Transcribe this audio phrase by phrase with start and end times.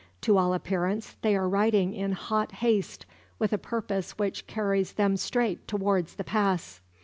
[0.21, 4.93] To all appearance they are riding in hot haste, and with a purpose which carries
[4.93, 6.81] them straight towards the pass.